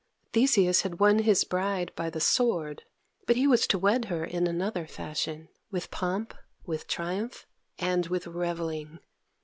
[0.33, 2.85] Theseus had won his bride by the sword,
[3.27, 6.33] but he was to wed her in another fashion with pomp,
[6.65, 7.45] with triumph,
[7.77, 8.97] and with revelling.